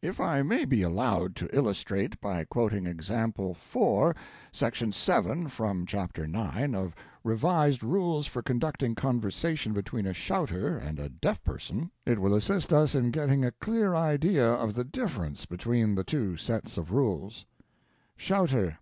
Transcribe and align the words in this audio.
If 0.00 0.20
I 0.20 0.42
may 0.42 0.64
be 0.64 0.82
allowed 0.82 1.34
to 1.34 1.52
illustrate 1.52 2.20
by 2.20 2.44
quoting 2.44 2.86
example 2.86 3.50
IV., 3.74 4.14
section 4.52 4.92
7 4.92 5.48
from 5.48 5.86
chapter 5.86 6.22
ix. 6.22 6.32
of 6.72 6.94
"Revised 7.24 7.82
Rules 7.82 8.28
for 8.28 8.42
Conducting 8.44 8.94
Conversation 8.94 9.72
between 9.72 10.06
a 10.06 10.14
Shouter 10.14 10.78
and 10.78 11.00
a 11.00 11.08
Deaf 11.08 11.42
Person," 11.42 11.90
it 12.06 12.20
will 12.20 12.34
assist 12.36 12.72
us 12.72 12.94
in 12.94 13.10
getting 13.10 13.44
a 13.44 13.50
clear 13.50 13.92
idea 13.92 14.52
of 14.52 14.74
the 14.74 14.84
difference 14.84 15.46
between 15.46 15.96
the 15.96 16.04
two 16.04 16.36
sets 16.36 16.78
of 16.78 16.92
rules: 16.92 17.44
Shouter. 18.16 18.78